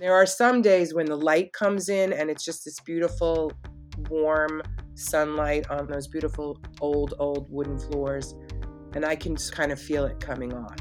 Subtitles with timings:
[0.00, 3.52] There are some days when the light comes in and it's just this beautiful,
[4.10, 4.60] warm
[4.94, 8.34] sunlight on those beautiful old, old wooden floors,
[8.94, 10.74] and I can kind of feel it coming on.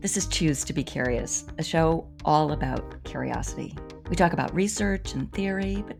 [0.00, 3.74] This is Choose to Be Curious, a show all about curiosity.
[4.10, 5.96] We talk about research and theory, but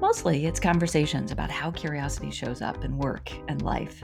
[0.00, 4.02] mostly it's conversations about how curiosity shows up in work and life.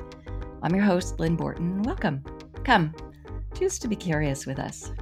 [0.62, 1.82] I'm your host, Lynn Borton.
[1.84, 2.22] Welcome.
[2.64, 2.94] Come,
[3.54, 4.92] choose to be curious with us.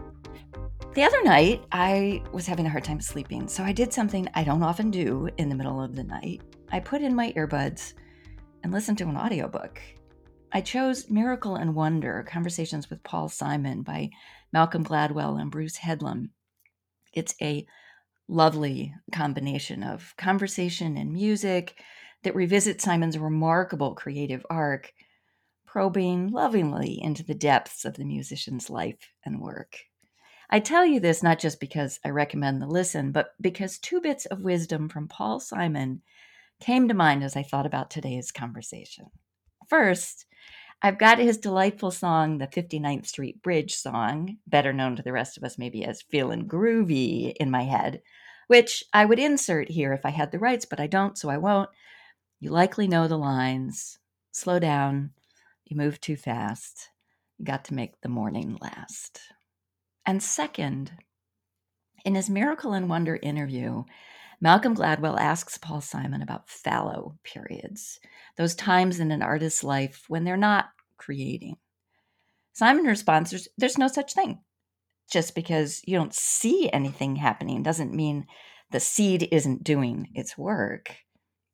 [0.94, 4.42] The other night, I was having a hard time sleeping, so I did something I
[4.42, 6.42] don't often do in the middle of the night.
[6.72, 7.92] I put in my earbuds
[8.62, 9.80] and listened to an audiobook.
[10.52, 14.10] I chose Miracle and Wonder Conversations with Paul Simon by
[14.52, 16.30] Malcolm Gladwell and Bruce Headlam.
[17.12, 17.66] It's a
[18.28, 21.80] lovely combination of conversation and music
[22.22, 24.92] that revisits Simon's remarkable creative arc,
[25.70, 29.76] probing lovingly into the depths of the musician's life and work.
[30.48, 34.24] I tell you this not just because I recommend the listen, but because two bits
[34.26, 36.00] of wisdom from Paul Simon
[36.58, 39.10] came to mind as I thought about today's conversation.
[39.68, 40.24] First,
[40.80, 45.36] I've got his delightful song, the 59th Street Bridge song, better known to the rest
[45.36, 48.00] of us maybe as Feelin' Groovy, in my head,
[48.46, 51.36] which I would insert here if I had the rights, but I don't, so I
[51.36, 51.68] won't.
[52.40, 53.98] You likely know the lines.
[54.32, 55.10] Slow down.
[55.68, 56.88] You move too fast.
[57.36, 59.20] You got to make the morning last.
[60.06, 60.92] And second,
[62.04, 63.84] in his Miracle and Wonder interview,
[64.40, 68.00] Malcolm Gladwell asks Paul Simon about fallow periods,
[68.36, 71.56] those times in an artist's life when they're not creating.
[72.54, 74.40] Simon responds, there's, there's no such thing.
[75.10, 78.26] Just because you don't see anything happening doesn't mean
[78.70, 80.96] the seed isn't doing its work.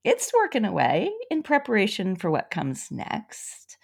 [0.05, 3.77] It's working away in preparation for what comes next,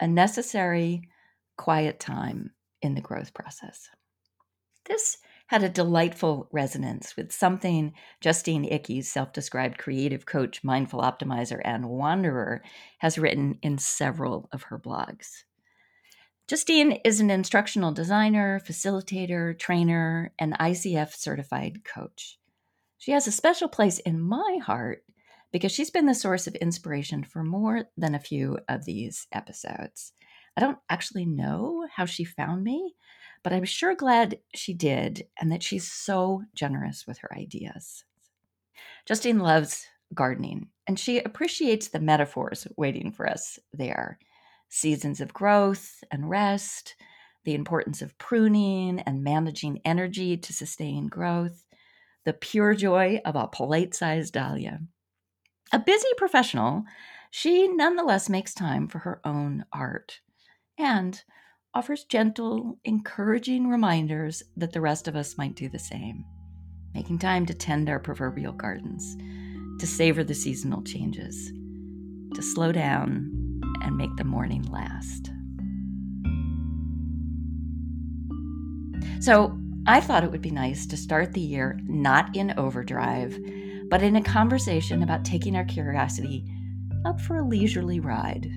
[0.00, 1.08] a necessary,
[1.56, 3.88] quiet time in the growth process.
[4.86, 11.60] This had a delightful resonance with something Justine Ickes self described creative coach, mindful optimizer,
[11.64, 12.62] and wanderer,
[12.98, 15.44] has written in several of her blogs.
[16.46, 22.38] Justine is an instructional designer, facilitator, trainer, and ICF certified coach.
[22.98, 25.04] She has a special place in my heart
[25.54, 30.12] because she's been the source of inspiration for more than a few of these episodes.
[30.56, 32.96] I don't actually know how she found me,
[33.44, 38.02] but I'm sure glad she did and that she's so generous with her ideas.
[39.06, 44.18] Justine loves gardening and she appreciates the metaphors waiting for us there
[44.70, 46.96] seasons of growth and rest,
[47.44, 51.64] the importance of pruning and managing energy to sustain growth,
[52.24, 54.80] the pure joy of a plate sized dahlia.
[55.74, 56.84] A busy professional,
[57.32, 60.20] she nonetheless makes time for her own art.
[60.78, 61.20] And
[61.74, 66.24] offers gentle, encouraging reminders that the rest of us might do the same,
[66.94, 69.16] making time to tend our proverbial gardens,
[69.80, 71.50] to savor the seasonal changes,
[72.36, 75.32] to slow down and make the morning last.
[79.20, 79.58] So,
[79.88, 83.36] I thought it would be nice to start the year not in overdrive,
[83.90, 86.44] but in a conversation about taking our curiosity
[87.04, 88.48] up for a leisurely ride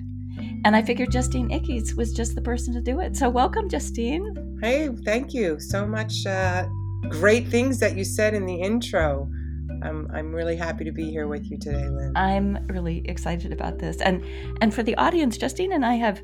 [0.64, 3.16] and I figured Justine Ickes was just the person to do it.
[3.16, 4.58] So welcome, Justine.
[4.60, 6.26] Hey, thank you so much.
[6.26, 6.66] Uh,
[7.08, 9.30] great things that you said in the intro.
[9.82, 12.12] I'm, I'm really happy to be here with you today, Lynn.
[12.16, 14.00] I'm really excited about this.
[14.00, 14.24] And
[14.60, 16.20] and for the audience, Justine and I have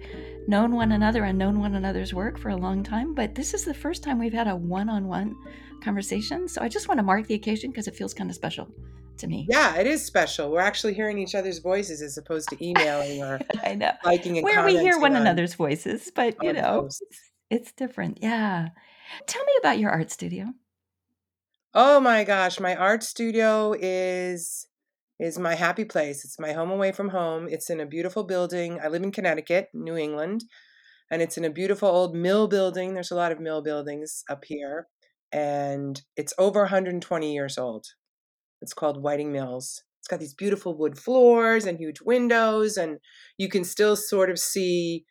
[0.49, 3.65] known one another and known one another's work for a long time, but this is
[3.65, 5.37] the first time we've had a one-on-one
[5.83, 6.49] conversation.
[6.49, 8.69] So I just want to mark the occasion because it feels kind of special
[9.19, 9.47] to me.
[9.49, 10.51] Yeah, it is special.
[10.51, 13.93] We're actually hearing each other's voices as opposed to emailing or I know.
[14.05, 17.01] liking and Where we hear one on, another's voices, but you know, it's,
[17.51, 18.19] it's different.
[18.23, 18.69] Yeah.
[19.27, 20.47] Tell me about your art studio.
[21.75, 24.67] Oh my gosh, my art studio is
[25.19, 26.25] is my happy place.
[26.25, 27.49] It's my home away from home.
[27.49, 28.79] It's in a beautiful building.
[28.83, 30.45] I live in Connecticut, New England,
[31.11, 32.95] and it's in a beautiful old mill building.
[32.95, 34.89] There's a lot of mill buildings up here,
[35.33, 37.87] and it's over 120 years old.
[38.65, 39.85] It's called Whiting Mills.
[40.01, 42.99] It's got these beautiful wood floors and huge windows, and
[43.37, 45.05] you can still sort of see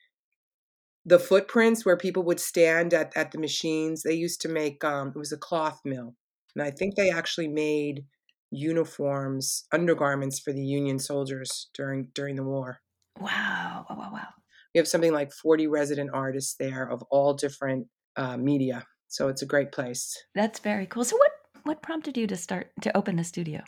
[1.05, 4.01] the footprints where people would stand at, at the machines.
[4.01, 6.15] They used to make, um, it was a cloth mill.
[6.55, 8.05] And I think they actually made
[8.49, 12.79] uniforms, undergarments for the Union soldiers during during the war.
[13.19, 13.85] Wow!
[13.87, 13.97] Wow!
[13.99, 14.09] Wow!
[14.13, 14.27] Wow!
[14.73, 17.85] We have something like forty resident artists there of all different
[18.15, 20.17] uh, media, so it's a great place.
[20.33, 21.03] That's very cool.
[21.03, 21.32] So, what
[21.63, 23.63] what prompted you to start to open a studio?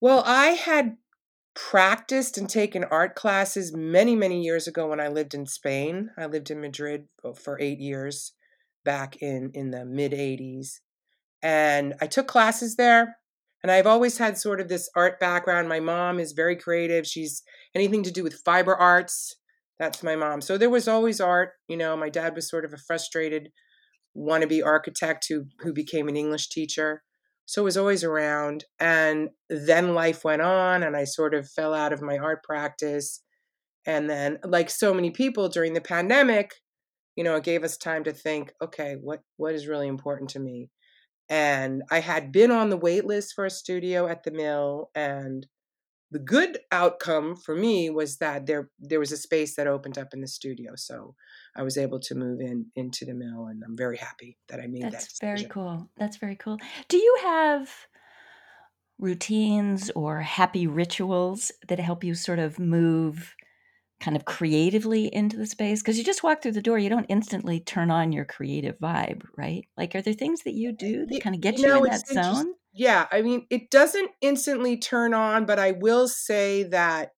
[0.00, 0.96] Well, I had
[1.54, 6.10] practiced and taken art classes many, many years ago when I lived in Spain.
[6.18, 8.32] I lived in Madrid for eight years.
[8.84, 10.80] back in in the mid 80s.
[11.42, 13.16] And I took classes there.
[13.62, 15.70] And I've always had sort of this art background.
[15.70, 17.06] My mom is very creative.
[17.06, 17.42] She's
[17.74, 19.36] anything to do with fiber arts.
[19.78, 20.42] That's my mom.
[20.42, 21.52] So there was always art.
[21.66, 23.50] You know, my dad was sort of a frustrated
[24.16, 27.02] wannabe architect who who became an English teacher.
[27.46, 28.64] So it was always around.
[28.80, 33.22] And then life went on and I sort of fell out of my art practice.
[33.86, 36.54] And then like so many people during the pandemic,
[37.16, 40.40] you know, it gave us time to think, okay, what what is really important to
[40.40, 40.70] me?
[41.28, 45.46] and I had been on the wait list for a studio at the mill and
[46.14, 50.14] the good outcome for me was that there there was a space that opened up
[50.14, 51.16] in the studio so
[51.56, 54.68] I was able to move in into the mill and I'm very happy that I
[54.68, 55.90] made That's that very cool.
[55.96, 56.58] That's very cool.
[56.86, 57.68] Do you have
[59.00, 63.34] routines or happy rituals that help you sort of move
[63.98, 67.06] kind of creatively into the space because you just walk through the door you don't
[67.08, 71.06] instantly turn on your creative vibe right like are there things that you uh, do
[71.06, 74.10] that kind of get you, you know, in that zone yeah i mean it doesn't
[74.20, 77.12] instantly turn on but i will say that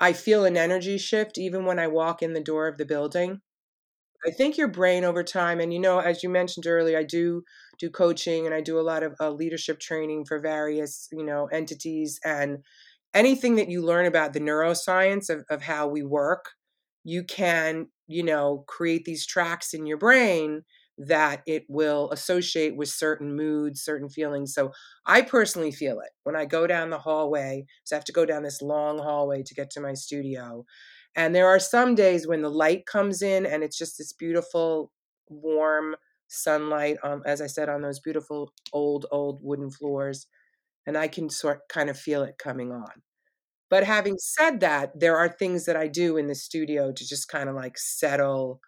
[0.00, 3.40] i feel an energy shift even when i walk in the door of the building.
[4.26, 7.42] I think your brain over time and you know as you mentioned earlier i do
[7.78, 11.46] do coaching and i do a lot of uh, leadership training for various you know
[11.46, 12.58] entities and
[13.14, 16.52] anything that you learn about the neuroscience of, of how we work,
[17.04, 20.64] you can, you know, create these tracks in your brain
[20.98, 24.54] that it will associate with certain moods, certain feelings.
[24.54, 24.72] So
[25.06, 27.66] I personally feel it when I go down the hallway.
[27.84, 30.64] So I have to go down this long hallway to get to my studio.
[31.16, 34.92] And there are some days when the light comes in and it's just this beautiful,
[35.28, 35.96] warm
[36.28, 40.26] sunlight, um, as I said, on those beautiful old, old wooden floors
[40.86, 42.90] and I can sort kind of feel it coming on.
[43.70, 47.28] But having said that, there are things that I do in the studio to just
[47.28, 48.60] kind of like settle.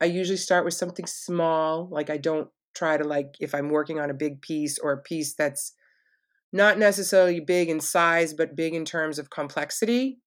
[0.00, 3.98] I usually start with something small, like I don't try to like if I'm working
[3.98, 5.72] on a big piece or a piece that's
[6.52, 10.20] not necessarily big in size but big in terms of complexity,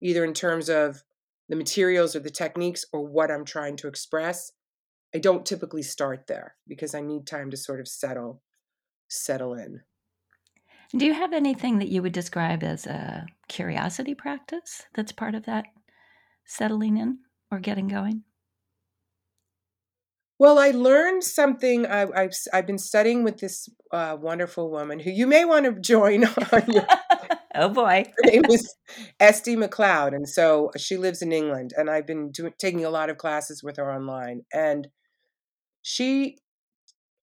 [0.00, 1.02] either in terms of
[1.48, 4.52] the materials or the techniques or what I'm trying to express.
[5.14, 8.42] I don't typically start there because I need time to sort of settle
[9.08, 9.82] settle in.
[10.96, 15.44] Do you have anything that you would describe as a curiosity practice that's part of
[15.44, 15.66] that
[16.46, 17.18] settling in
[17.50, 18.24] or getting going?
[20.38, 21.86] Well, I learned something.
[21.86, 25.80] I, have I've been studying with this uh, wonderful woman who you may want to
[25.80, 26.86] join on your.
[27.54, 28.74] oh boy, her name is
[29.20, 31.72] Esty McLeod, and so she lives in England.
[31.76, 34.88] And I've been doing taking a lot of classes with her online, and
[35.82, 36.38] she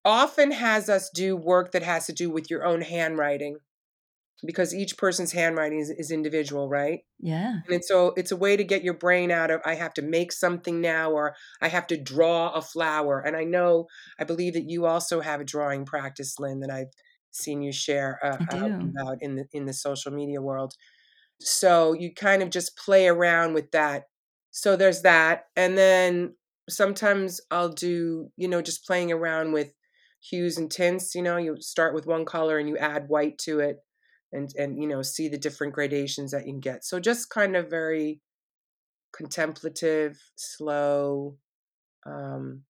[0.04, 3.58] often has us do work that has to do with your own handwriting
[4.44, 7.00] because each person's handwriting is, is, individual right?
[7.18, 7.60] Yeah.
[7.68, 10.32] And so it's a way to get your brain out of i have to make
[10.32, 13.20] something now or i have to draw a flower.
[13.20, 13.86] And i know
[14.18, 16.92] i believe that you also have a drawing practice lynn that i've
[17.32, 20.74] seen you share uh, about in the in the social media world.
[21.40, 24.04] So you kind of just play around with that.
[24.50, 25.44] So there's that.
[25.56, 26.34] And then
[26.70, 29.74] sometimes i'll do you know just playing around with
[30.22, 33.60] hues and tints you know you start with one color and you add white to
[33.60, 33.78] it
[34.32, 36.84] and and you know see the different gradations that you can get.
[36.84, 38.20] So just kind of very
[39.12, 41.36] contemplative slow
[42.06, 42.62] um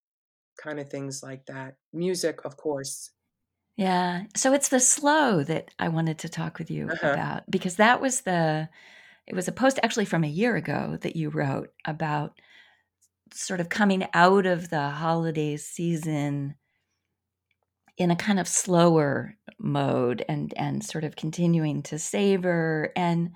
[0.62, 1.76] kind of things like that.
[1.92, 3.10] Music of course.
[3.76, 4.24] Yeah.
[4.36, 7.12] So it's the slow that i wanted to talk with you uh-huh.
[7.12, 8.68] about because that was the
[9.26, 12.40] it was a post actually from a year ago that you wrote about
[13.32, 16.56] sort of coming out of the holiday season
[17.96, 23.30] in a kind of slower mode and and sort of continuing to savor and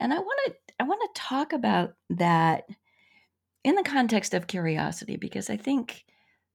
[0.00, 2.64] and I want to I want to talk about that
[3.64, 6.04] in the context of curiosity because I think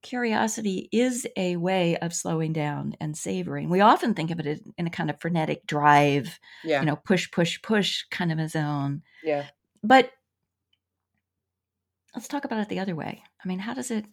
[0.01, 3.69] curiosity is a way of slowing down and savoring.
[3.69, 6.79] We often think of it in a kind of frenetic drive, yeah.
[6.79, 9.03] you know, push push push kind of a zone.
[9.23, 9.45] Yeah.
[9.83, 10.11] But
[12.15, 13.23] let's talk about it the other way.
[13.43, 14.05] I mean, how does it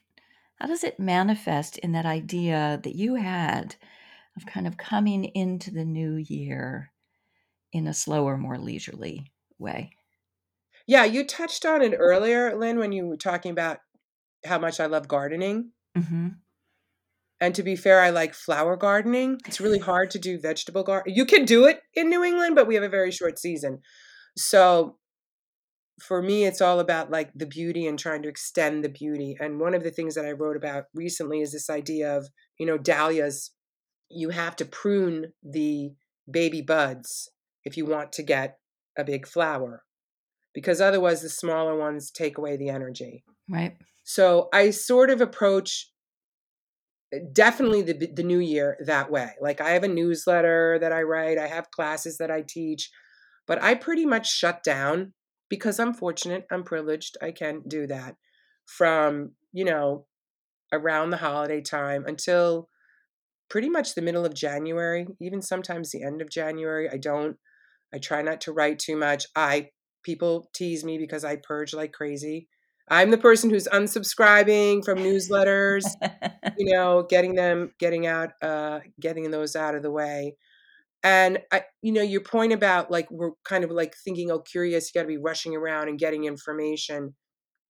[0.58, 3.76] how does it manifest in that idea that you had
[4.36, 6.92] of kind of coming into the new year
[7.72, 9.90] in a slower, more leisurely way?
[10.86, 13.78] Yeah, you touched on it earlier, Lynn, when you were talking about
[14.44, 15.72] how much I love gardening.
[15.96, 16.28] Mm-hmm.
[17.40, 19.40] And to be fair, I like flower gardening.
[19.46, 21.14] It's really hard to do vegetable garden.
[21.14, 23.78] You can do it in New England, but we have a very short season.
[24.36, 24.97] So
[26.00, 29.60] for me it's all about like the beauty and trying to extend the beauty and
[29.60, 32.28] one of the things that i wrote about recently is this idea of
[32.58, 33.50] you know dahlias
[34.10, 35.90] you have to prune the
[36.30, 37.30] baby buds
[37.64, 38.58] if you want to get
[38.96, 39.82] a big flower
[40.54, 43.76] because otherwise the smaller ones take away the energy Right.
[44.04, 45.90] So I sort of approach
[47.12, 49.30] eh, definitely the the new year that way.
[49.40, 52.90] Like I have a newsletter that I write, I have classes that I teach,
[53.46, 55.14] but I pretty much shut down
[55.48, 58.16] because I'm fortunate, I'm privileged, I can do that
[58.66, 60.06] from, you know,
[60.72, 62.68] around the holiday time until
[63.48, 66.88] pretty much the middle of January, even sometimes the end of January.
[66.90, 67.36] I don't
[67.92, 69.26] I try not to write too much.
[69.34, 69.70] I
[70.02, 72.48] people tease me because I purge like crazy.
[72.90, 75.84] I'm the person who's unsubscribing from newsletters,
[76.56, 80.36] you know, getting them, getting out, uh, getting those out of the way.
[81.08, 84.90] And I, you know, your point about like we're kind of like thinking, oh, curious,
[84.92, 87.14] you got to be rushing around and getting information,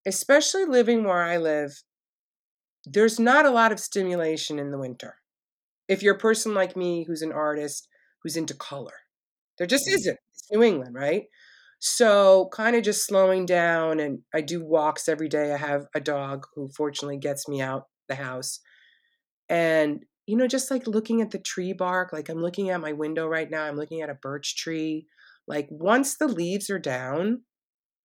[0.04, 1.70] especially living where I live.
[2.84, 5.18] There's not a lot of stimulation in the winter.
[5.86, 7.86] If you're a person like me who's an artist
[8.24, 8.94] who's into color,
[9.56, 9.94] there just mm-hmm.
[9.94, 10.18] isn't.
[10.32, 11.26] It's New England, right?
[11.78, 15.52] So, kind of just slowing down, and I do walks every day.
[15.52, 18.58] I have a dog who fortunately gets me out the house.
[19.48, 22.92] And, you know, just like looking at the tree bark, like I'm looking at my
[22.92, 25.06] window right now, I'm looking at a birch tree.
[25.48, 27.42] Like, once the leaves are down,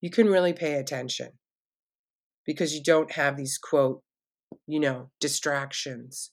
[0.02, 1.32] you can really pay attention
[2.46, 4.02] because you don't have these quote,
[4.68, 6.32] you know, distractions.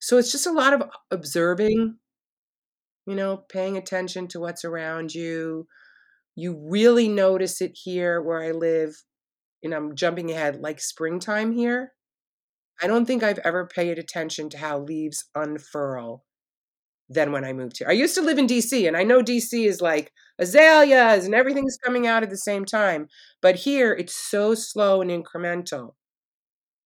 [0.00, 1.98] So, it's just a lot of observing,
[3.06, 5.66] you know, paying attention to what's around you
[6.36, 8.94] you really notice it here where I live,
[9.62, 11.94] and I'm jumping ahead, like springtime here.
[12.80, 16.24] I don't think I've ever paid attention to how leaves unfurl
[17.08, 17.88] than when I moved here.
[17.88, 21.78] I used to live in DC, and I know DC is like azaleas and everything's
[21.82, 23.08] coming out at the same time.
[23.40, 25.94] But here, it's so slow and incremental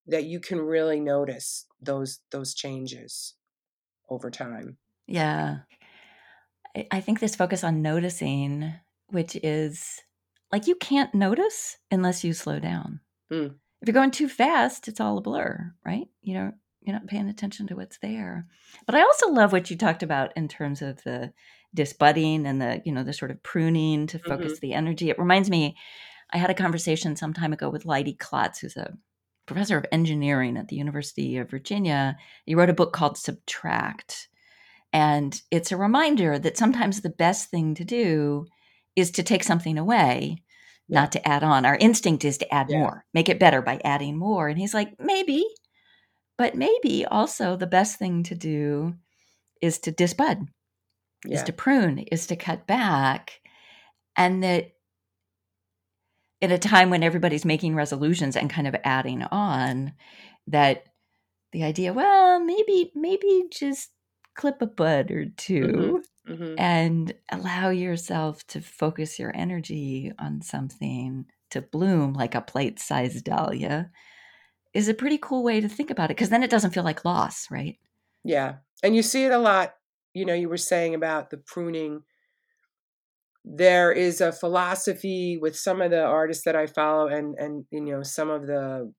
[0.07, 3.35] that you can really notice those those changes
[4.09, 4.79] over time.
[5.07, 5.59] Yeah.
[6.91, 8.73] I think this focus on noticing
[9.09, 10.01] which is
[10.51, 13.01] like you can't notice unless you slow down.
[13.31, 13.57] Mm.
[13.83, 16.07] If you're going too fast, it's all a blur, right?
[16.23, 18.47] You know, you're not paying attention to what's there.
[18.87, 21.33] But I also love what you talked about in terms of the
[21.75, 24.67] disbudding and the, you know, the sort of pruning to focus mm-hmm.
[24.67, 25.11] the energy.
[25.11, 25.77] It reminds me,
[26.33, 28.95] I had a conversation some time ago with Leidy Klotz, who's a
[29.47, 32.17] professor of engineering at the University of Virginia.
[32.47, 34.29] He wrote a book called Subtract.
[34.93, 38.47] And it's a reminder that sometimes the best thing to do
[38.95, 40.45] is to take something away.
[40.93, 41.65] Not to add on.
[41.65, 42.79] Our instinct is to add yeah.
[42.79, 44.49] more, make it better by adding more.
[44.49, 45.43] And he's like, maybe,
[46.37, 48.95] but maybe also the best thing to do
[49.63, 50.47] is to disbud,
[51.25, 51.35] yeah.
[51.35, 53.41] is to prune, is to cut back.
[54.17, 54.73] And that
[56.43, 59.95] at a time when everybody's making resolutions and kind of adding on,
[60.49, 60.85] that
[61.53, 63.91] the idea, well, maybe, maybe just
[64.35, 65.97] clip a bud or 2 mm-hmm
[66.29, 66.55] mm-hmm.
[66.59, 73.25] and allow yourself to focus your energy on something to bloom like a plate sized
[73.25, 73.91] dahlia
[74.75, 77.05] is a pretty cool way to think about it because then it doesn't feel like
[77.05, 77.79] loss, right?
[78.25, 78.57] Yeah.
[78.83, 79.75] And you see it a lot.
[80.15, 82.03] You know, you were saying about the pruning.
[83.45, 87.81] There is a philosophy with some of the artists that I follow and and you
[87.81, 88.93] know some of the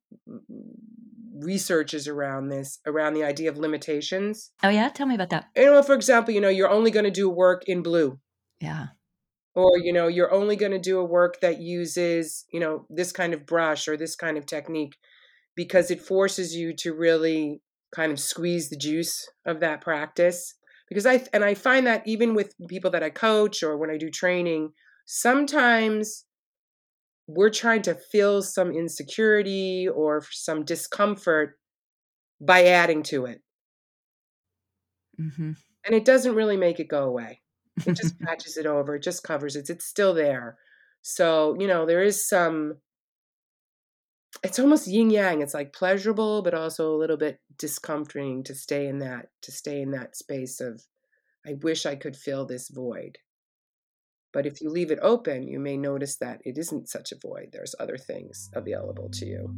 [1.46, 4.52] researches around this, around the idea of limitations.
[4.64, 5.50] Oh yeah, tell me about that.
[5.56, 8.20] You know, for example, you know, you're only going to do work in blue.
[8.60, 8.88] Yeah.
[9.56, 13.12] Or you know, you're only going to do a work that uses you know this
[13.12, 14.96] kind of brush or this kind of technique
[15.56, 17.62] because it forces you to really
[17.94, 20.56] kind of squeeze the juice of that practice
[20.90, 23.98] because i and i find that even with people that i coach or when i
[23.98, 24.72] do training
[25.06, 26.26] sometimes
[27.28, 31.58] we're trying to fill some insecurity or some discomfort
[32.42, 33.42] by adding to it.
[35.20, 35.52] Mm-hmm.
[35.86, 37.42] And it doesn't really make it go away.
[37.86, 39.70] It just patches it over, it just covers it.
[39.70, 40.58] It's still there.
[41.02, 42.76] So, you know, there is some,
[44.42, 45.42] it's almost yin yang.
[45.42, 49.82] It's like pleasurable, but also a little bit discomforting to stay in that, to stay
[49.82, 50.82] in that space of,
[51.46, 53.18] I wish I could fill this void.
[54.34, 57.50] But if you leave it open, you may notice that it isn't such a void.
[57.54, 59.54] There's other things available to you.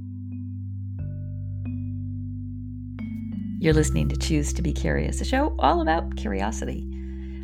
[3.58, 6.86] You're listening to Choose to Be Curious, a show all about curiosity.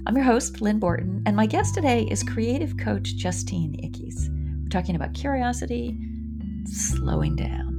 [0.05, 4.27] I'm your host, Lynn Borton, and my guest today is creative coach Justine Ickes.
[4.63, 5.97] We're talking about curiosity,
[6.65, 7.69] slowing down.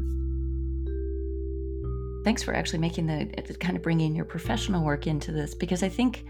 [2.25, 5.91] Thanks for actually making the kind of bringing your professional work into this because I
[5.91, 6.25] think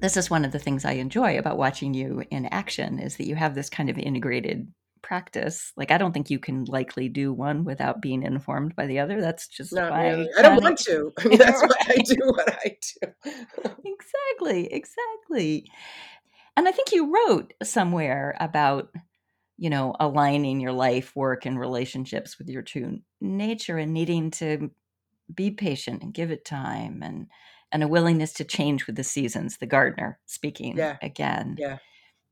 [0.00, 3.26] this is one of the things I enjoy about watching you in action is that
[3.26, 5.72] you have this kind of integrated practice.
[5.76, 9.20] Like I don't think you can likely do one without being informed by the other.
[9.20, 10.28] That's just not really.
[10.38, 11.12] I don't want to.
[11.18, 13.32] I mean, that's why I do what I do.
[13.84, 15.70] exactly, exactly.
[16.56, 18.90] And I think you wrote somewhere about
[19.60, 24.70] you know, aligning your life, work, and relationships with your true nature and needing to
[25.34, 27.26] be patient and give it time and
[27.72, 30.98] and a willingness to change with the seasons the gardener speaking Yeah.
[31.02, 31.78] again Yeah.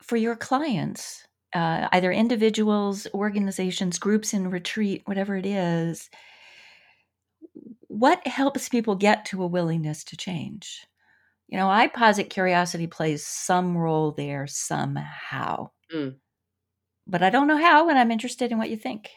[0.02, 6.10] for your clients uh, either individuals organizations groups in retreat whatever it is
[7.88, 10.86] what helps people get to a willingness to change
[11.48, 16.20] you know i posit curiosity plays some role there somehow Mm.
[17.06, 19.10] but i don't know how and i'm interested in what you think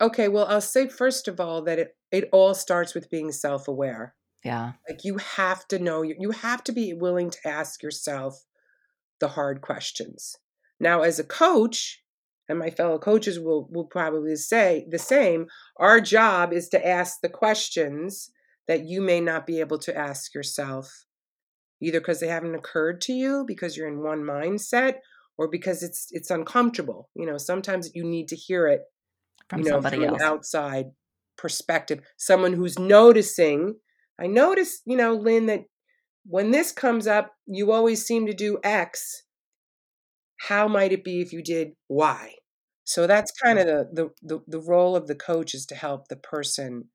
[0.00, 3.66] Okay, well, I'll say first of all that it, it all starts with being self
[3.68, 4.14] aware.
[4.48, 8.32] Yeah Like you have to know, you you have to be willing to ask yourself
[9.20, 10.36] the hard questions.
[10.80, 12.02] Now, as a coach,
[12.48, 17.20] and my fellow coaches will, will probably say the same, our job is to ask
[17.20, 18.30] the questions
[18.66, 21.04] that you may not be able to ask yourself,
[21.82, 24.94] either because they haven't occurred to you because you're in one mindset
[25.36, 27.10] or because it's it's uncomfortable.
[27.14, 28.82] You know, sometimes you need to hear it
[29.48, 30.86] from you know, somebody from else an outside
[31.36, 33.76] perspective, someone who's noticing.
[34.18, 35.64] I notice, you know, Lynn, that
[36.26, 39.22] when this comes up, you always seem to do X.
[40.48, 42.34] How might it be if you did Y?
[42.84, 46.08] So that's kind of the the the, the role of the coach is to help
[46.08, 46.88] the person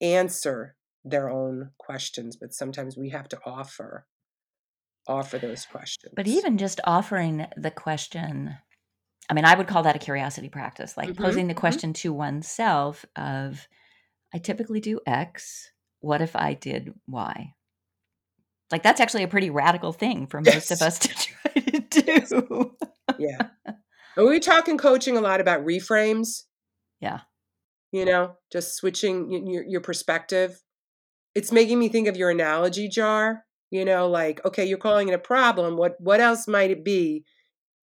[0.00, 4.06] answer their own questions, but sometimes we have to offer
[5.08, 6.12] offer those questions.
[6.16, 8.56] But even just offering the question,
[9.30, 11.58] I mean, I would call that a curiosity practice, like Mhm, posing the mhm.
[11.60, 13.68] question to oneself of,
[14.34, 15.70] I typically do X.
[16.00, 17.52] What if I did Y?
[18.70, 22.76] Like that's actually a pretty radical thing for most of us to try to do.
[23.18, 23.48] yeah.
[24.16, 26.42] Are we talking coaching a lot about reframes?
[27.00, 27.20] Yeah.
[27.92, 30.60] you know just switching your, your perspective
[31.34, 35.14] it's making me think of your analogy jar you know like okay you're calling it
[35.14, 37.24] a problem what what else might it be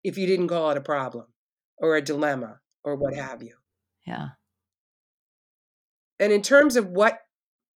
[0.04, 1.28] if you didn't call it a problem
[1.78, 3.56] or a dilemma or what have you
[4.06, 4.30] Yeah.
[6.20, 7.20] and in terms of what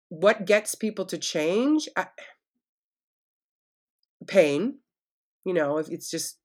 [0.08, 2.06] what gets people to change I,
[4.26, 4.78] pain
[5.44, 6.38] you know if it's just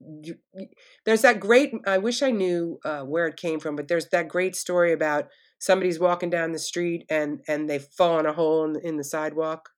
[0.00, 0.68] you, you-
[1.04, 4.28] there's that great i wish i knew uh, where it came from but there's that
[4.28, 8.64] great story about somebody's walking down the street and and they fall in a hole
[8.64, 9.70] in, in the sidewalk.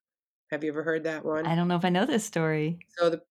[0.51, 1.45] Have you ever heard that one?
[1.45, 2.77] I don't know if I know this story.
[2.97, 3.21] so the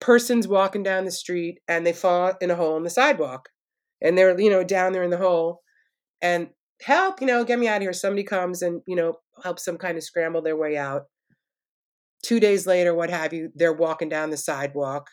[0.00, 3.48] person's walking down the street and they fall in a hole in the sidewalk
[4.00, 5.62] and they're you know down there in the hole
[6.22, 6.50] and
[6.82, 7.92] help you know get me out of here.
[7.92, 11.04] Somebody comes and you know helps them kind of scramble their way out.
[12.22, 15.08] Two days later what have you they're walking down the sidewalk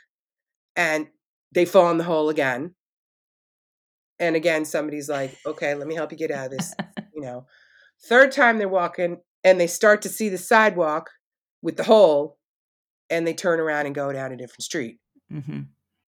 [0.75, 1.07] and
[1.53, 2.75] they fall in the hole again.
[4.19, 6.73] And again somebody's like okay let me help you get out of this
[7.13, 7.45] you know.
[8.05, 11.09] Third time they're walking and they start to see the sidewalk
[11.61, 12.37] with the hole
[13.09, 14.99] and they turn around and go down a different street.
[15.29, 15.61] Hmm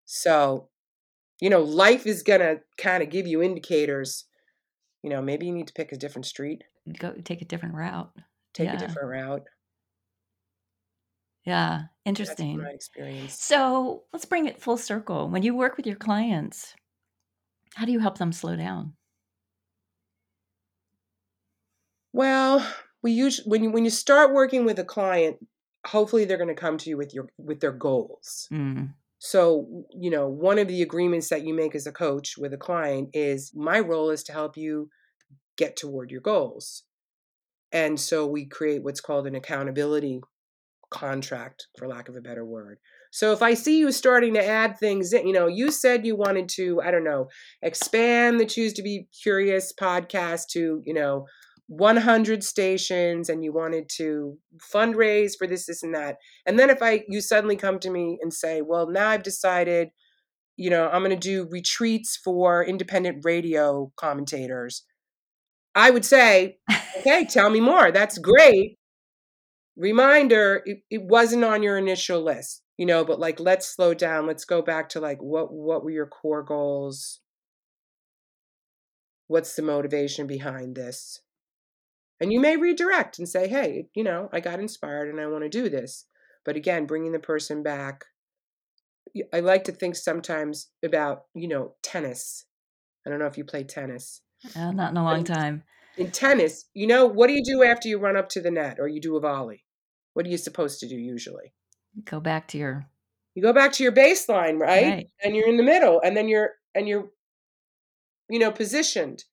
[0.06, 0.69] so
[1.41, 4.25] you know life is gonna kind of give you indicators
[5.04, 8.12] you know maybe you need to pick a different street Go take a different route.
[8.54, 8.76] take Yeah.
[8.76, 9.43] a different route
[11.45, 11.84] Yeah.
[12.06, 12.58] Interesting.
[12.58, 15.30] my experience So let's bring it full circle.
[15.30, 16.76] When you work with your clients,
[17.76, 18.95] how do you help them slow down?
[22.13, 22.65] well
[23.02, 25.38] we usually when you when you start working with a client
[25.86, 28.93] hopefully they're going to come to you with your with their goals Mm.
[29.19, 32.58] So, you know, one of the agreements that you make as a coach with a
[32.58, 34.89] client is my role is to help you
[35.58, 36.84] get toward your goals.
[37.72, 40.22] And so we create what's called an accountability
[40.91, 42.78] contract, for lack of a better word.
[43.12, 46.15] So if I see you starting to add things in, you know, you said you
[46.15, 47.28] wanted to, I don't know,
[47.62, 51.26] expand the Choose to Be Curious podcast to, you know,
[51.68, 54.38] 100 stations and you wanted to
[54.74, 56.18] fundraise for this, this, and that.
[56.46, 59.89] And then if I you suddenly come to me and say, well, now I've decided,
[60.58, 64.84] you know, I'm going to do retreats for independent radio commentators.
[65.76, 66.58] I would say,
[67.00, 67.92] okay, tell me more.
[67.92, 68.78] That's great.
[69.78, 74.26] Reminder, it, it wasn't on your initial list, you know, but like let's slow down.
[74.26, 77.20] Let's go back to like what what were your core goals?
[79.28, 81.20] What's the motivation behind this?
[82.22, 85.44] And you may redirect and say, hey, you know, I got inspired and I want
[85.44, 86.06] to do this.
[86.46, 88.06] But again, bringing the person back.
[89.34, 92.46] I like to think sometimes about, you know, tennis.
[93.06, 94.22] I don't know if you play tennis.
[94.55, 95.63] Uh, not in a long time.
[95.97, 98.77] In tennis, you know, what do you do after you run up to the net
[98.79, 99.63] or you do a volley?
[100.13, 101.53] What are you supposed to do usually?
[102.03, 102.86] Go back to your
[103.34, 104.86] You go back to your baseline, right?
[104.86, 105.08] Right.
[105.23, 107.10] And you're in the middle and then you're and you're
[108.29, 109.23] you know, positioned.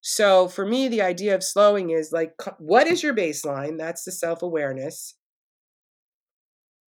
[0.00, 3.78] So for me, the idea of slowing is like, what is your baseline?
[3.78, 5.14] That's the self awareness.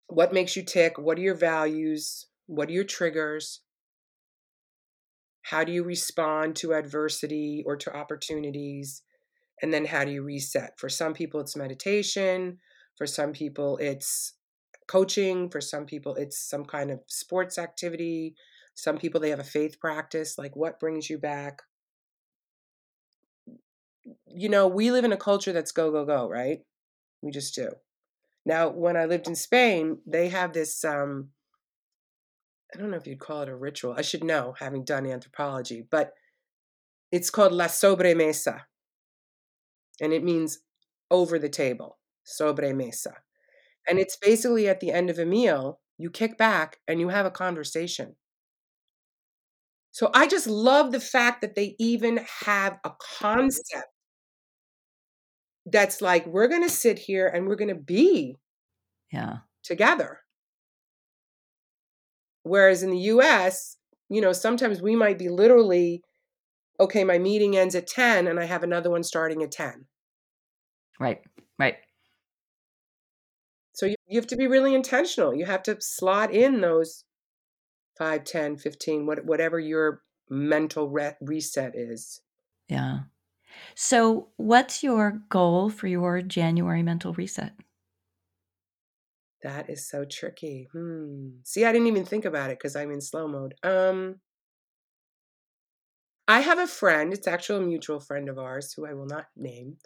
[0.08, 0.98] What makes you tick?
[0.98, 2.26] What are your values?
[2.46, 3.60] What are your triggers?
[5.50, 9.02] How do you respond to adversity or to opportunities?
[9.62, 10.72] And then how do you reset?
[10.76, 12.58] For some people, it's meditation.
[12.98, 14.34] For some people, it's
[14.88, 15.48] coaching.
[15.48, 18.34] For some people, it's some kind of sports activity.
[18.74, 20.36] Some people, they have a faith practice.
[20.36, 21.62] Like, what brings you back?
[24.26, 26.58] You know, we live in a culture that's go, go, go, right?
[27.22, 27.70] We just do.
[28.44, 31.28] Now, when I lived in Spain, they have this um,
[32.74, 33.94] I don't know if you'd call it a ritual.
[33.96, 36.12] I should know, having done anthropology, but
[37.12, 38.62] it's called la sobremesa.
[40.00, 40.58] And it means
[41.10, 43.12] over the table, sobremesa.
[43.88, 47.24] And it's basically at the end of a meal, you kick back and you have
[47.24, 48.16] a conversation.
[49.92, 53.88] So I just love the fact that they even have a concept
[55.64, 58.36] that's like, we're going to sit here and we're going to be
[59.10, 59.38] yeah.
[59.62, 60.20] together.
[62.46, 63.76] Whereas in the US,
[64.08, 66.02] you know, sometimes we might be literally,
[66.78, 69.86] okay, my meeting ends at 10 and I have another one starting at 10.
[71.00, 71.20] Right,
[71.58, 71.76] right.
[73.72, 75.34] So you, you have to be really intentional.
[75.34, 77.04] You have to slot in those
[77.98, 82.20] 5, 10, 15, what, whatever your mental re- reset is.
[82.68, 83.00] Yeah.
[83.74, 87.52] So, what's your goal for your January mental reset?
[89.46, 90.68] That is so tricky.
[90.72, 91.28] Hmm.
[91.44, 93.54] See, I didn't even think about it because I'm in slow mode.
[93.62, 94.20] Um,
[96.28, 99.26] I have a friend, it's actually a mutual friend of ours who I will not
[99.36, 99.78] name,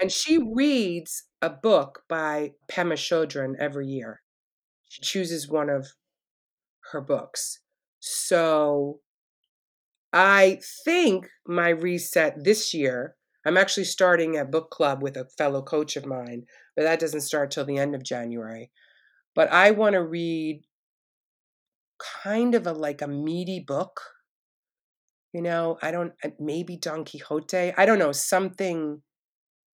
[0.00, 4.22] and she reads a book by Pema Chodron every year.
[4.88, 5.88] She chooses one of
[6.92, 7.60] her books.
[8.00, 9.00] So
[10.12, 15.62] I think my reset this year, I'm actually starting a book club with a fellow
[15.62, 16.46] coach of mine
[16.78, 18.70] but that doesn't start till the end of January.
[19.34, 20.62] But I want to read
[22.22, 24.00] kind of a like a meaty book.
[25.32, 27.72] You know, I don't uh, maybe Don Quixote.
[27.76, 29.02] I don't know, something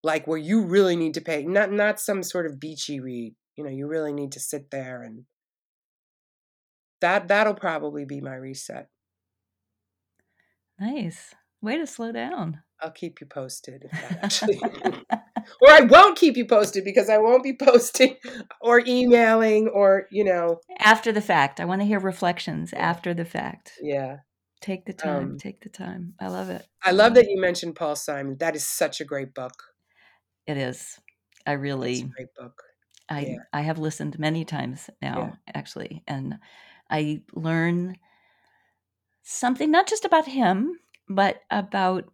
[0.05, 3.35] like where you really need to pay not not some sort of beachy read.
[3.57, 5.25] You know, you really need to sit there and
[7.01, 8.91] that that'll probably be my reset.
[10.79, 11.35] Nice.
[11.61, 12.63] Way to slow down.
[12.81, 14.61] I'll keep you posted if that actually
[15.61, 18.17] or I won't keep you posted because I won't be posting
[18.61, 20.61] or emailing or, you know.
[20.79, 21.61] After the fact.
[21.61, 23.73] I want to hear reflections after the fact.
[23.81, 24.19] Yeah.
[24.61, 25.33] Take the time.
[25.33, 26.15] Um, take the time.
[26.21, 26.65] I love it.
[26.83, 28.37] I love that you mentioned Paul Simon.
[28.39, 29.65] That is such a great book.
[30.47, 30.99] It is.
[31.45, 32.63] I really great book.
[33.09, 33.37] I yeah.
[33.53, 35.53] I have listened many times now, yeah.
[35.55, 36.39] actually, and
[36.89, 37.97] I learn
[39.23, 40.79] something not just about him,
[41.09, 42.05] but about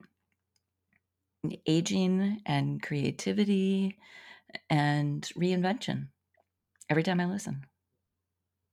[1.66, 3.98] aging and creativity
[4.70, 6.08] and reinvention
[6.90, 7.62] every time I listen.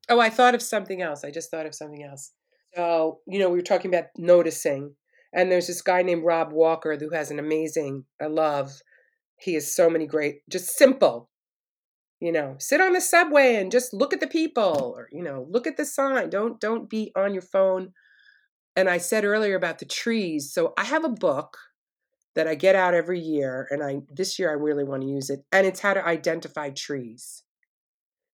[0.09, 1.23] Oh, I thought of something else.
[1.23, 2.31] I just thought of something else.
[2.75, 4.95] So, you know, we were talking about noticing,
[5.33, 8.71] and there's this guy named Rob Walker who has an amazing, I love,
[9.39, 11.29] he has so many great, just simple,
[12.19, 15.45] you know, sit on the subway and just look at the people or, you know,
[15.49, 16.29] look at the sign.
[16.29, 17.93] Don't, don't be on your phone.
[18.75, 20.51] And I said earlier about the trees.
[20.53, 21.57] So I have a book
[22.35, 25.29] that I get out every year, and I this year I really want to use
[25.29, 27.43] it, and it's how to identify trees.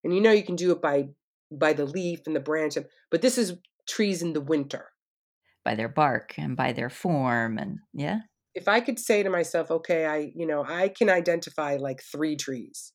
[0.03, 1.09] And you know you can do it by
[1.53, 2.77] by the leaf and the branch,
[3.11, 3.55] but this is
[3.89, 4.87] trees in the winter.
[5.65, 8.21] By their bark and by their form, and yeah.
[8.55, 12.37] If I could say to myself, okay, I you know I can identify like three
[12.37, 12.93] trees,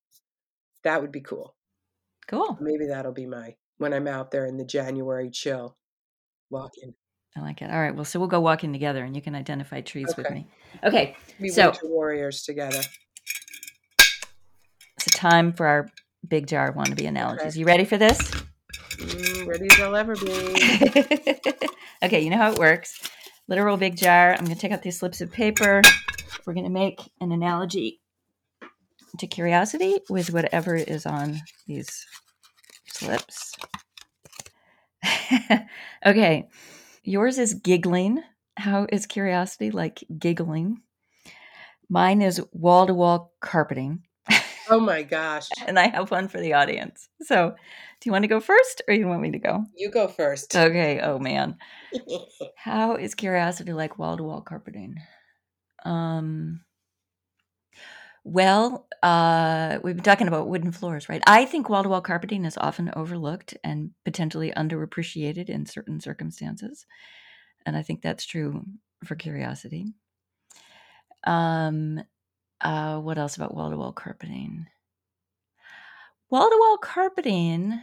[0.83, 1.55] that would be cool.
[2.27, 2.57] Cool.
[2.59, 5.77] Maybe that'll be my when I'm out there in the January chill,
[6.49, 6.95] walking.
[7.37, 7.69] I like it.
[7.69, 7.93] All right.
[7.93, 10.21] Well, so we'll go walking together, and you can identify trees okay.
[10.21, 10.47] with me.
[10.83, 11.17] Okay.
[11.39, 12.79] Be so winter warriors together.
[14.97, 15.89] It's a time for our
[16.27, 17.47] big jar wannabe analogies.
[17.47, 17.59] Okay.
[17.59, 18.17] You ready for this?
[18.97, 20.27] Mm, ready as I'll ever be.
[22.03, 22.21] okay.
[22.21, 23.01] You know how it works.
[23.47, 24.31] Literal big jar.
[24.31, 25.81] I'm going to take out these slips of paper.
[26.45, 28.01] We're going to make an analogy
[29.19, 32.05] to curiosity with whatever is on these
[32.87, 33.53] slips.
[36.05, 36.47] okay.
[37.05, 38.23] Yours is giggling.
[38.57, 40.81] How is curiosity like giggling?
[41.87, 44.01] Mine is wall to wall carpeting.
[44.69, 45.49] Oh my gosh.
[45.67, 47.07] and I have one for the audience.
[47.21, 49.63] So, do you want to go first or you want me to go?
[49.75, 50.55] You go first.
[50.55, 50.99] Okay.
[50.99, 51.57] Oh man.
[52.55, 54.95] How is curiosity like wall to wall carpeting?
[55.83, 56.61] Um
[58.25, 61.23] well, uh, we've been talking about wooden floors, right?
[61.27, 66.87] I think wall to wall carpeting is often overlooked and potentially underappreciated in certain circumstances.
[67.65, 68.65] And I think that's true
[69.05, 69.93] for curiosity.
[71.25, 72.03] Um,
[72.61, 74.67] uh, what else about wall to wall carpeting?
[76.29, 77.81] Wall to wall carpeting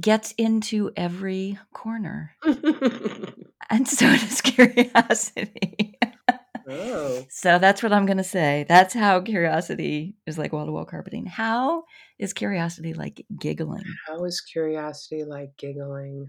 [0.00, 2.34] gets into every corner.
[3.70, 5.98] And so does curiosity.
[6.68, 7.26] Oh.
[7.30, 8.64] So that's what I'm going to say.
[8.68, 11.26] That's how curiosity is like wall to wall carpeting.
[11.26, 11.84] How
[12.18, 13.84] is curiosity like giggling?
[14.06, 16.28] How is curiosity like giggling?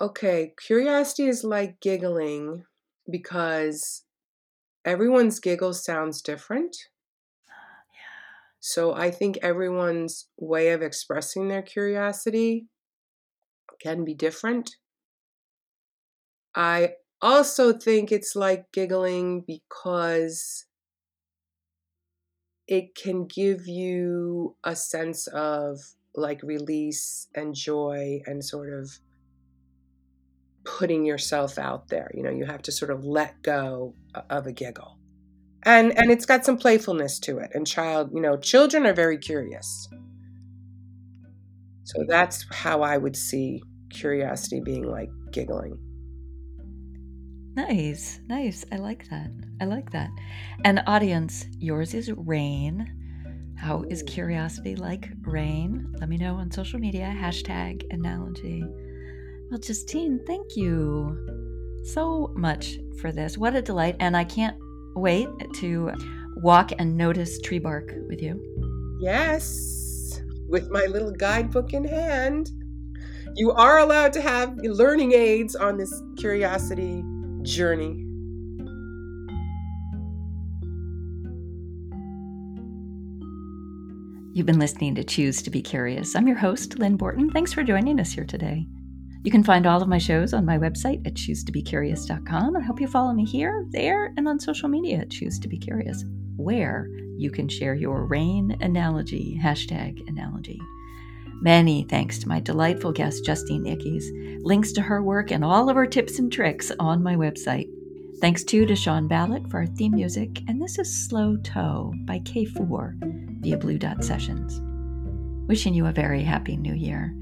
[0.00, 2.64] Okay, curiosity is like giggling
[3.10, 4.04] because
[4.84, 6.76] everyone's giggle sounds different.
[8.60, 12.68] So I think everyone's way of expressing their curiosity
[13.80, 14.76] can be different.
[16.54, 20.66] I also think it's like giggling because
[22.66, 25.78] it can give you a sense of
[26.14, 28.90] like release and joy and sort of
[30.64, 32.10] putting yourself out there.
[32.12, 33.94] You know, you have to sort of let go
[34.28, 34.98] of a giggle.
[35.62, 39.16] And and it's got some playfulness to it and child you know children are very
[39.16, 39.88] curious.
[41.84, 42.06] So mm.
[42.08, 45.78] that's how i would see curiosity being like giggling
[47.54, 48.64] nice nice.
[48.72, 49.30] I like that.
[49.60, 50.10] I like that.
[50.64, 52.90] And audience yours is rain.
[53.56, 55.94] How is curiosity like rain?
[56.00, 58.64] Let me know on social media hashtag analogy.
[59.50, 63.36] Well justine thank you so much for this.
[63.36, 63.96] What a delight.
[64.00, 64.56] And i can't
[64.94, 65.92] wait to
[66.36, 68.98] walk and notice tree bark with you.
[69.00, 72.50] Yes, with my little guidebook in hand.
[73.34, 77.02] You are allowed to have learning aids on this curiosity
[77.42, 78.08] journey.
[84.34, 86.16] You've been listening to Choose to Be Curious.
[86.16, 87.30] I'm your host, Lynn Borton.
[87.30, 88.66] Thanks for joining us here today.
[89.24, 92.56] You can find all of my shows on my website at choosetobecurious.com.
[92.56, 95.58] I hope you follow me here, there, and on social media at Choose to Be
[95.58, 96.04] Curious,
[96.36, 100.58] where you can share your rain analogy, hashtag analogy.
[101.42, 104.04] Many thanks to my delightful guest, Justine Ickes.
[104.44, 107.68] Links to her work and all of her tips and tricks on my website.
[108.20, 112.20] Thanks too to Sean Balick for our theme music, and this is Slow Toe by
[112.20, 114.60] K4 via Blue Dot Sessions.
[115.48, 117.12] Wishing you a very happy new year.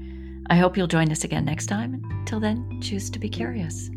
[0.51, 1.99] I hope you'll join us again next time.
[2.27, 3.89] Till then, choose to be curious.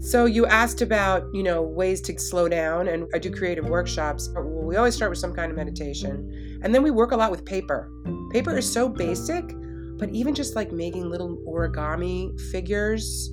[0.00, 4.30] So you asked about, you know, ways to slow down and I do creative workshops.
[4.34, 6.58] We always start with some kind of meditation.
[6.62, 7.92] And then we work a lot with paper.
[8.32, 9.44] Paper is so basic,
[9.98, 13.30] but even just like making little origami figures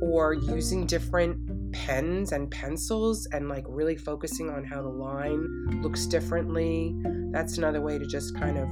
[0.00, 6.06] or using different pens and pencils and like really focusing on how the line looks
[6.06, 6.94] differently.
[7.32, 8.68] That's another way to just kind of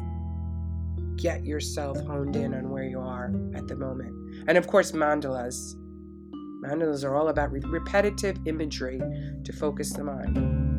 [1.16, 4.14] get yourself honed in on where you are at the moment.
[4.46, 5.74] And of course, mandalas.
[6.64, 9.00] Mandalas are all about repetitive imagery
[9.44, 10.73] to focus the mind.